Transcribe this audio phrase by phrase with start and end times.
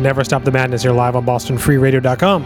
[0.00, 2.44] Never Stop the Madness here live on BostonFreeRadio.com.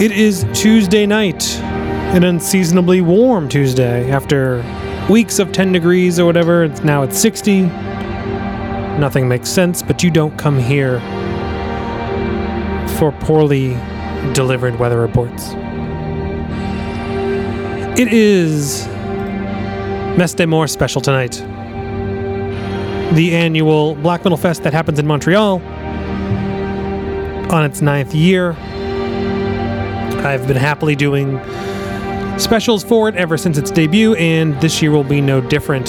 [0.00, 4.10] It is Tuesday night, an unseasonably warm Tuesday.
[4.10, 4.64] After
[5.10, 7.62] weeks of 10 degrees or whatever, it's now at 60.
[8.98, 11.00] Nothing makes sense, but you don't come here
[12.98, 13.74] for poorly
[14.32, 15.50] delivered weather reports.
[17.98, 18.86] It is
[20.16, 21.42] Messe Morts special tonight
[23.14, 25.60] the annual Black Metal Fest that happens in Montreal
[27.52, 28.52] on its ninth year.
[30.24, 31.38] I've been happily doing
[32.38, 35.88] specials for it ever since its debut, and this year will be no different.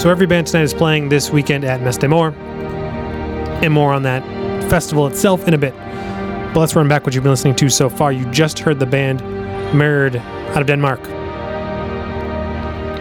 [0.00, 4.22] So every band tonight is playing this weekend at des and more on that
[4.70, 5.74] festival itself in a bit.
[6.52, 8.12] But let's run back what you've been listening to so far.
[8.12, 9.22] You just heard the band
[9.74, 11.00] Mirrored out of Denmark.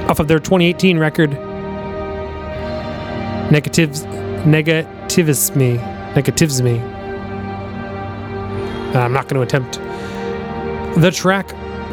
[0.10, 1.32] Off of their 2018 record,
[3.52, 4.04] Negatives,
[6.62, 6.93] me.
[8.94, 9.80] Uh, I'm not going to attempt
[11.00, 11.50] the track,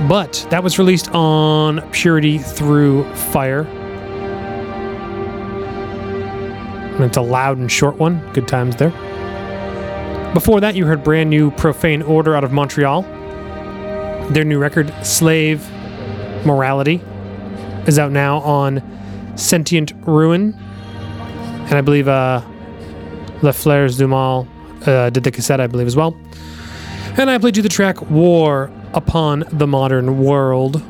[0.09, 3.63] but that was released on Purity Through Fire.
[6.95, 8.21] And it's a loud and short one.
[8.33, 8.91] Good times there.
[10.35, 13.03] Before that, you heard brand new Profane Order out of Montreal.
[14.31, 15.69] Their new record, Slave
[16.45, 17.01] Morality,
[17.87, 18.83] is out now on
[19.37, 20.55] Sentient Ruin
[21.71, 22.43] and I believe uh,
[23.43, 24.47] Le Fleurs du Mal
[24.87, 26.17] uh, did the cassette, I believe, as well.
[27.19, 30.83] And I played you the track War Upon the Modern World.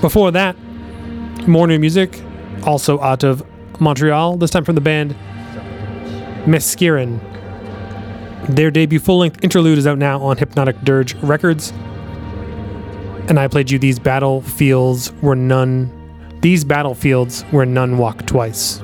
[0.00, 0.56] Before that,
[1.46, 2.20] more new music,
[2.64, 3.42] also out of
[3.80, 5.14] Montreal, this time from the band
[6.44, 7.20] Meskiren.
[8.48, 11.72] Their debut full length interlude is out now on Hypnotic Dirge Records.
[13.28, 16.02] And I played you These Battlefields Were None
[16.42, 18.82] these battlefields where none walk twice.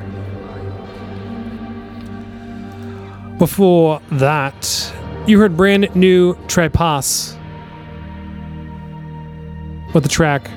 [3.39, 4.93] Before that,
[5.29, 7.39] you heard brand new Trépas
[9.95, 10.51] with the track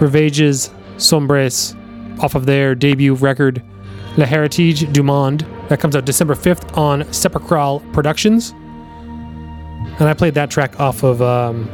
[0.00, 1.74] Ravages Sombres
[2.22, 3.62] off of their debut record
[4.16, 8.52] Le Héritage du Monde that comes out December 5th on Sepulchral Productions.
[9.98, 11.64] And I played that track off of um,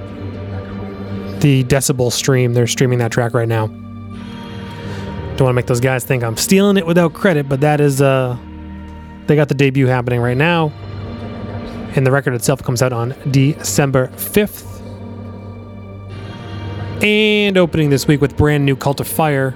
[1.40, 2.54] the Decibel stream.
[2.54, 3.68] They're streaming that track right now.
[5.36, 8.02] Don't want to make those guys think I'm stealing it without credit, but that is
[8.02, 8.36] uh
[9.26, 10.68] they got the debut happening right now.
[11.94, 14.68] And the record itself comes out on December 5th.
[17.02, 19.54] And opening this week with brand new Cult of Fire.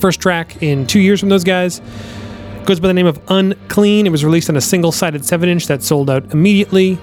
[0.00, 1.80] First track in two years from those guys
[2.64, 4.06] goes by the name of Unclean.
[4.06, 6.98] It was released on a single sided 7 inch that sold out immediately.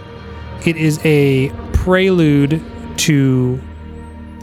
[0.66, 2.62] It is a prelude
[2.98, 3.60] to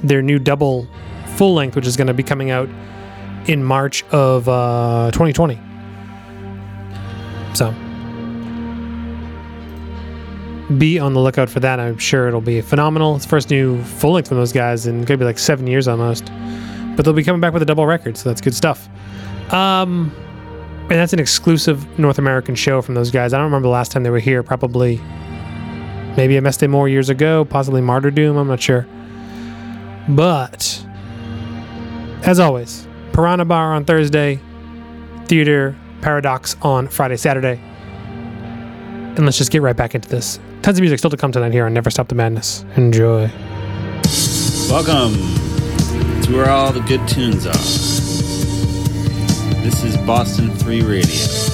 [0.03, 0.89] their new double
[1.37, 2.69] full length, which is going to be coming out
[3.47, 5.66] in March of uh, 2020.
[7.57, 7.75] So
[10.77, 11.81] be on the lookout for that.
[11.81, 13.17] I'm sure it'll be phenomenal.
[13.17, 16.27] It's first new full length from those guys in to be like seven years almost.
[16.97, 18.89] But they'll be coming back with a double record, so that's good stuff.
[19.53, 20.13] Um,
[20.83, 23.33] and that's an exclusive North American show from those guys.
[23.33, 24.43] I don't remember the last time they were here.
[24.43, 25.01] Probably
[26.17, 28.37] maybe a Messe des Morts years ago, possibly Martyrdom.
[28.37, 28.87] I'm not sure.
[30.09, 30.85] But
[32.23, 34.41] as always, Piranha Bar on Thursday,
[35.27, 37.61] Theater Paradox on Friday, Saturday.
[39.17, 40.39] And let's just get right back into this.
[40.63, 42.65] Tons of music still to come tonight here on Never Stop the Madness.
[42.77, 43.31] Enjoy.
[44.69, 45.15] Welcome
[46.23, 47.53] to where all the good tunes are.
[49.63, 51.46] This is Boston Free Radio.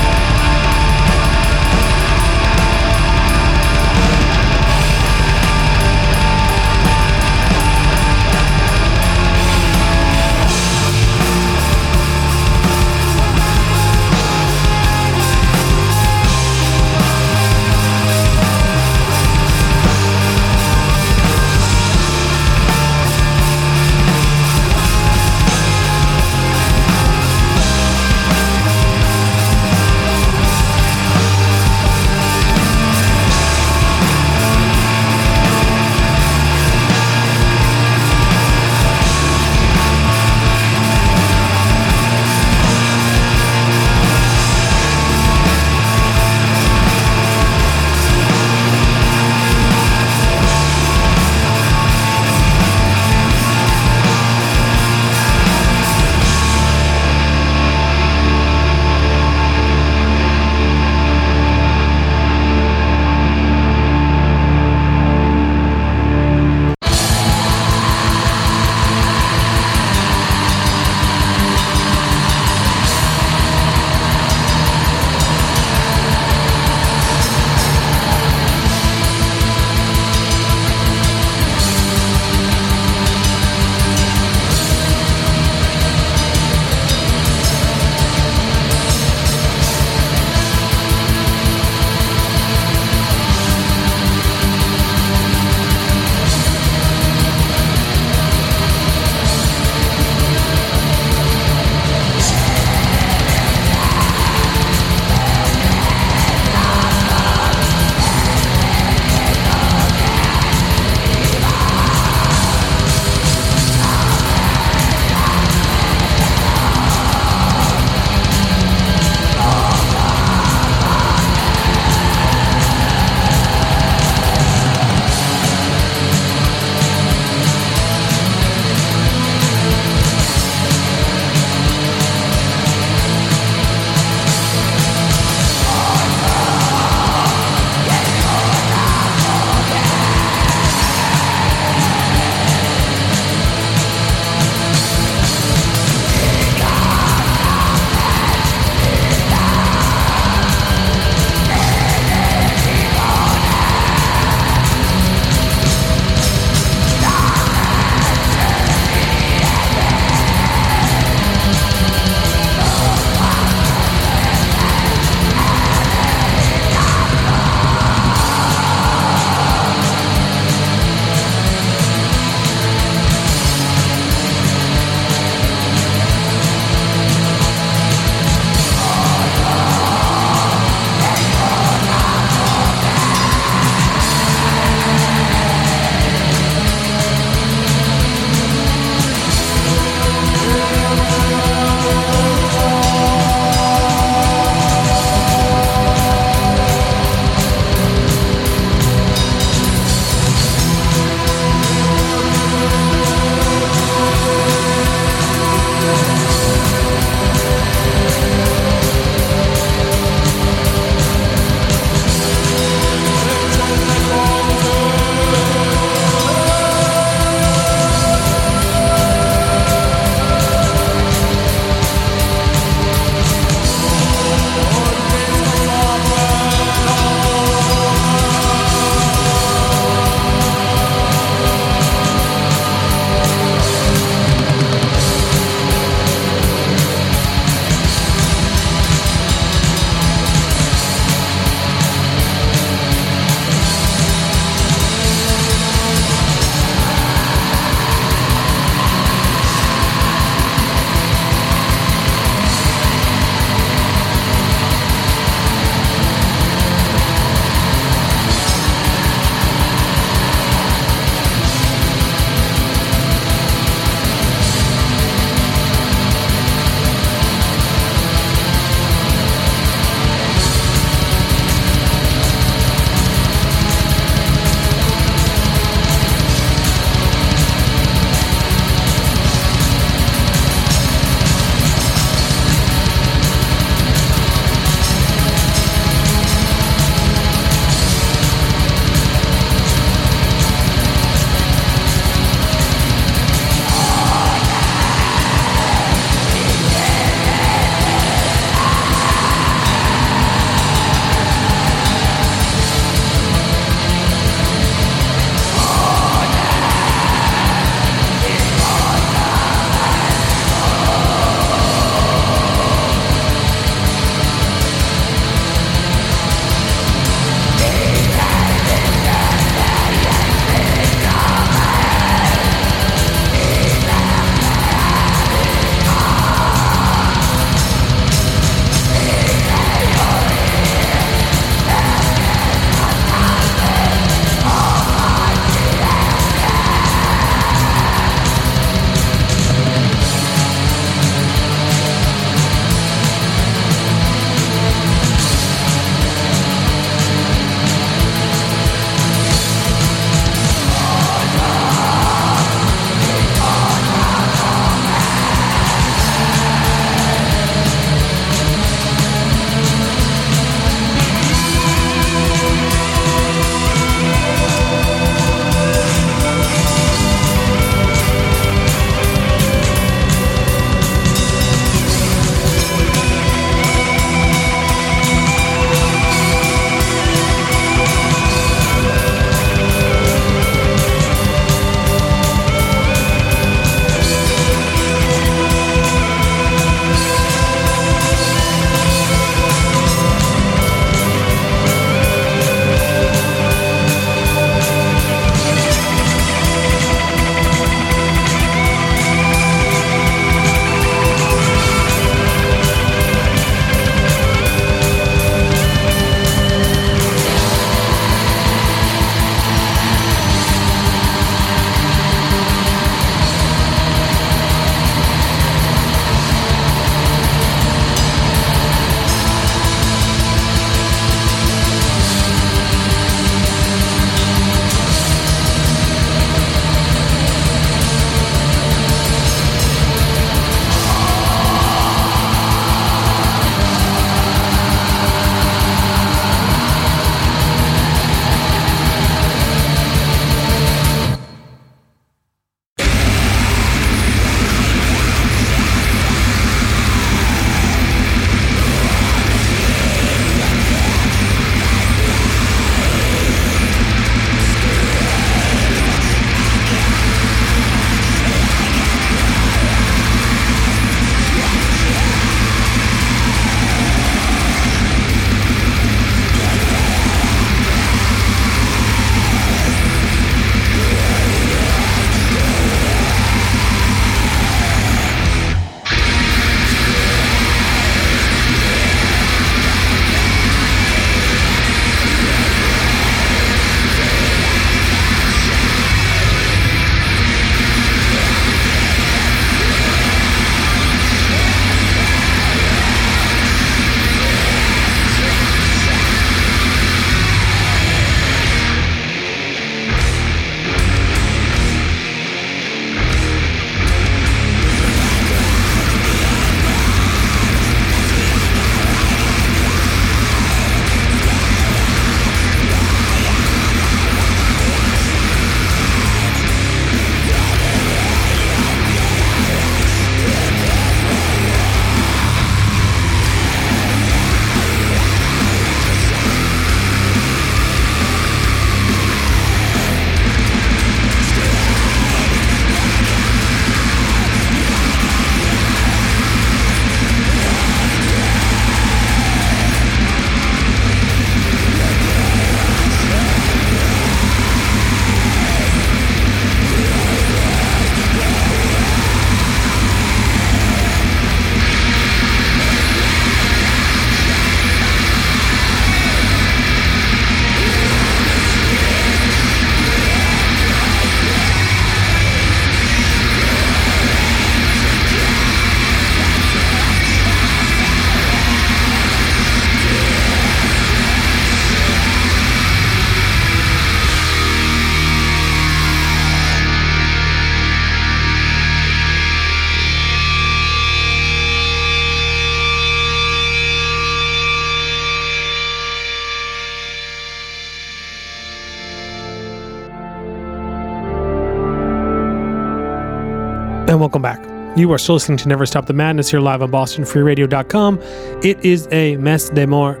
[594.00, 594.78] And welcome back.
[594.78, 597.98] You are still listening to Never Stop the Madness here live on BostonFreeRadio.com.
[598.42, 600.00] It is a Messe des Morts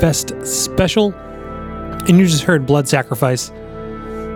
[0.00, 1.12] Fest special.
[1.12, 3.50] And you just heard Blood Sacrifice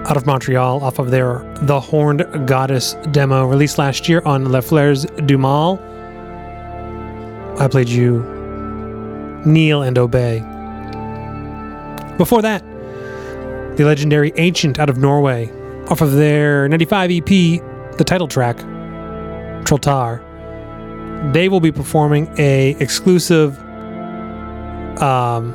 [0.05, 4.69] out of Montreal off of their The Horned Goddess demo released last year on Les
[4.69, 5.79] Fleurs du Mal.
[7.59, 8.23] I played you
[9.47, 10.41] Kneel and Obey.
[12.19, 12.63] Before that,
[13.79, 15.51] the legendary Ancient out of Norway
[15.89, 17.25] off of their 95 EP,
[17.97, 18.59] the title track,
[19.71, 21.33] Trolltaar.
[21.33, 23.59] They will be performing a exclusive
[25.01, 25.55] um,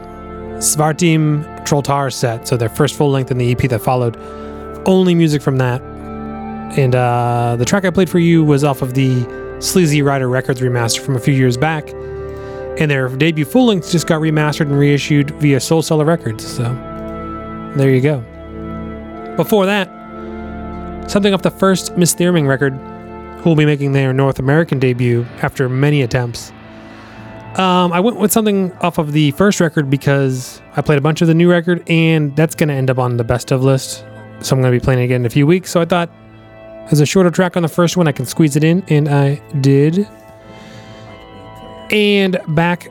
[0.57, 4.15] Svartalvheim Trolltaar set, so their first full length in the EP that followed.
[4.87, 5.81] Only music from that.
[6.77, 9.25] And uh, the track I played for you was off of the
[9.59, 11.89] Sleazy Rider Records remaster from a few years back.
[12.77, 16.45] And their debut full length just got remastered and reissued via Soulseller Records.
[16.45, 16.63] So
[17.75, 18.19] there you go.
[19.37, 19.87] Before that,
[21.09, 22.73] something off the first Misþyrming record,
[23.45, 26.51] who will be making their North American debut after many attempts.
[27.59, 31.21] Um, I went with something off of the first record because I played a bunch
[31.21, 34.03] of the new record, and that's going to end up on the best of list.
[34.39, 35.69] So I'm going to be playing it again in a few weeks.
[35.69, 36.09] So I thought,
[36.89, 39.35] as a shorter track on the first one, I can squeeze it in, and I
[39.61, 40.07] did.
[41.91, 42.87] And back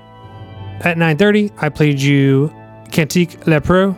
[0.83, 2.55] at 9:30, I played you
[2.93, 3.97] Cantique Lépreux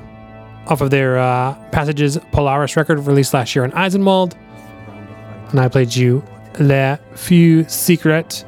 [0.68, 4.34] off of their uh, Paysages Polaires record released last year on Eisenwald.
[5.50, 6.24] And I played you
[6.58, 8.44] Le Feu Secret.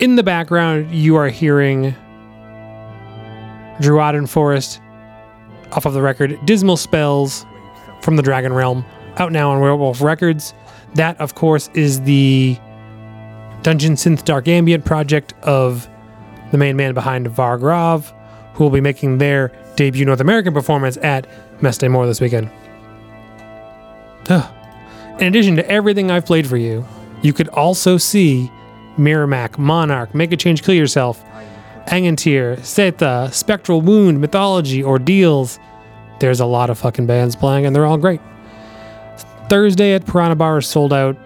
[0.00, 1.94] In the background, you are hearing
[3.80, 4.80] Druadan Forest
[5.72, 7.44] off of the record Dismal Spells
[8.02, 8.84] from the Dragon Realm,
[9.16, 10.54] out now on Werewolf Records.
[10.94, 12.56] That, of course, is the
[13.62, 15.88] Dungeon Synth Dark Ambient project of
[16.52, 18.12] the main man behind Vargrav,
[18.54, 21.26] who will be making their debut North American performance at
[21.60, 22.50] Messe des Morts this weekend.
[24.28, 26.86] In addition to everything I've played for you,
[27.22, 28.50] you could also see
[28.96, 31.24] Miramac, Monarch, Make a Change, Kill Yourself,
[31.86, 35.58] Angantyr, Seta, Spectral Wound, Mythology, Ordeals.
[36.20, 38.20] There's a lot of fucking bands playing, and they're all great.
[39.48, 41.16] Thursday at Piranha Bar is sold out.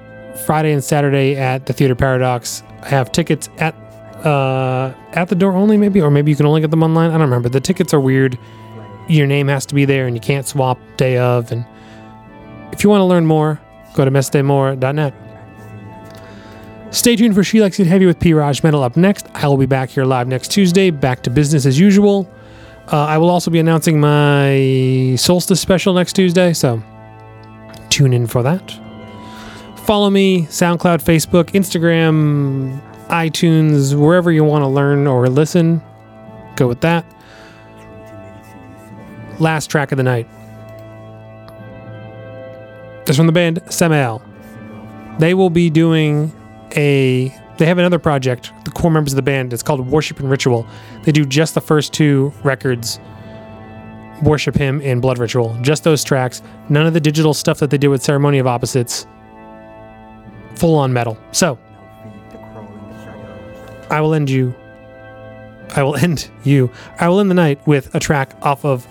[0.47, 2.62] Friday and Saturday at the Theater Paradox.
[2.82, 3.74] I have tickets at
[4.24, 7.11] uh, at the door only, maybe, or maybe you can only get them online.
[7.11, 7.49] I don't remember.
[7.49, 8.38] The tickets are weird.
[9.09, 11.51] Your name has to be there, and you can't swap day of.
[11.53, 11.66] And
[12.72, 13.61] if you want to learn more,
[13.95, 15.14] go to messedesmorts.net.
[16.93, 18.34] Stay tuned for She Likes It Heavy with P.
[18.34, 19.26] Raj Metal up next.
[19.32, 22.30] I will be back here live next Tuesday, back to business as usual.
[22.93, 26.82] Uh, I will also be announcing my Solstice special next Tuesday, so
[27.88, 28.78] tune in for that.
[29.86, 32.78] Follow me, SoundCloud, Facebook, Instagram,
[33.09, 35.80] iTunes, wherever you want to learn or listen.
[36.57, 37.07] Go with that.
[39.40, 40.28] Last track of the night.
[43.07, 44.22] It's from the band Samael.
[45.18, 46.32] They will be doing
[46.77, 47.29] a.
[47.59, 48.53] They have another project.
[48.64, 49.53] The core members of the band.
[49.53, 50.66] It's called Worship and Ritual.
[51.05, 52.99] They do just the first two records.
[54.23, 55.57] Worship Him and Blood Ritual.
[55.62, 56.43] Just those tracks.
[56.68, 59.07] None of the digital stuff that they did with Ceremony of Opposites.
[60.57, 61.18] Full on metal.
[61.33, 61.59] So,
[63.91, 64.55] I will end you.
[65.75, 66.70] I will end you.
[66.99, 68.87] I will end the night with a track off of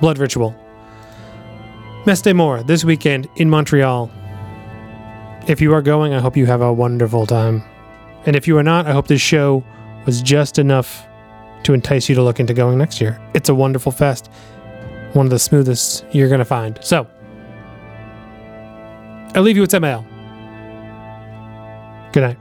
[0.00, 0.54] Blood Ritual.
[2.06, 4.10] Messe More this weekend in Montreal.
[5.46, 7.62] If you are going, I hope you have a wonderful time.
[8.26, 9.64] And if you are not, I hope this show
[10.04, 11.06] was just enough
[11.62, 13.20] to entice you to look into going next year.
[13.34, 14.30] It's a wonderful fest,
[15.12, 16.78] one of the smoothest you're going to find.
[16.82, 17.06] So,
[19.34, 20.06] I'll leave you with Samael.
[22.12, 22.38] Good night.